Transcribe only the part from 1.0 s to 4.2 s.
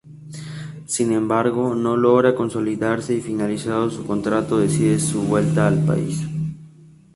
embargo, no logra consolidarse y finalizado su